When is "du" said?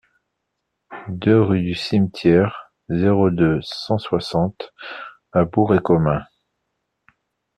1.61-1.75